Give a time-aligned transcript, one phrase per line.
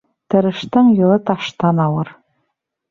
[0.33, 2.13] Тырыштың юлы таштан ауыр.